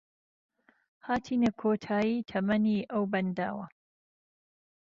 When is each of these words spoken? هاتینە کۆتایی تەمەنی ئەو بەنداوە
هاتینە 1.05 1.51
کۆتایی 1.61 2.25
تەمەنی 2.29 2.87
ئەو 2.91 3.03
بەنداوە 3.11 3.65